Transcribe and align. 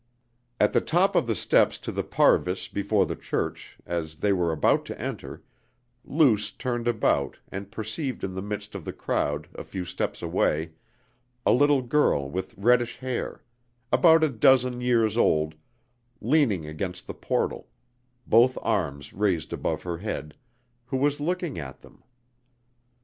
At 0.59 0.73
the 0.73 0.81
top 0.81 1.15
of 1.15 1.27
the 1.27 1.35
steps 1.35 1.77
to 1.77 1.91
the 1.91 2.01
parvis 2.03 2.67
before 2.67 3.05
the 3.05 3.15
church, 3.15 3.77
as 3.85 4.15
they 4.15 4.33
were 4.33 4.51
about 4.51 4.83
to 4.85 4.99
enter, 4.99 5.43
Luce 6.03 6.49
turned 6.51 6.87
about 6.87 7.37
and 7.51 7.69
perceived 7.69 8.23
in 8.23 8.33
the 8.33 8.41
midst 8.41 8.73
of 8.73 8.83
the 8.83 8.93
crowd 8.93 9.47
a 9.53 9.63
few 9.63 9.85
steps 9.85 10.23
away 10.23 10.71
a 11.45 11.51
little 11.51 11.83
girl 11.83 12.31
with 12.31 12.57
reddish 12.57 12.97
hair, 12.97 13.43
about 13.91 14.23
a 14.23 14.29
dozen 14.29 14.81
years 14.81 15.17
old, 15.17 15.53
leaning 16.19 16.65
against 16.65 17.05
the 17.05 17.13
portal, 17.13 17.67
both 18.25 18.57
arms 18.63 19.13
raised 19.13 19.53
above 19.53 19.83
her 19.83 19.99
head, 19.99 20.35
who 20.85 20.97
was 20.97 21.19
looking 21.19 21.59
at 21.59 21.81
them. 21.81 22.01